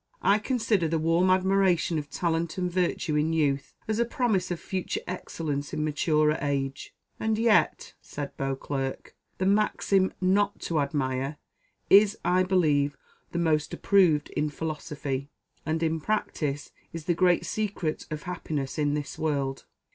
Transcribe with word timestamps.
"I 0.23 0.39
consider 0.39 0.87
the 0.87 0.97
warm 0.97 1.29
admiration 1.29 1.99
of 1.99 2.09
talent 2.09 2.57
and 2.57 2.71
virtue 2.71 3.15
in 3.15 3.33
youth 3.33 3.75
as 3.87 3.99
a 3.99 4.03
promise 4.03 4.49
of 4.49 4.59
future 4.59 5.01
excellence 5.05 5.73
in 5.73 5.83
maturer 5.83 6.39
age." 6.41 6.95
"And 7.19 7.37
yet," 7.37 7.93
said 8.01 8.35
Beauclerc, 8.35 9.15
"the 9.37 9.45
maxim 9.45 10.11
'not 10.19 10.59
to 10.61 10.79
admire,' 10.79 11.37
is, 11.87 12.17
I 12.25 12.41
believe, 12.41 12.97
the 13.31 13.37
most 13.37 13.75
approved 13.75 14.31
in 14.31 14.49
philosophy, 14.49 15.29
and 15.67 15.83
in 15.83 15.99
practice 16.01 16.71
is 16.91 17.05
the 17.05 17.13
great 17.13 17.45
secret 17.45 18.07
of 18.09 18.23
happiness 18.23 18.79
in 18.79 18.95
this 18.95 19.19
world." 19.19 19.65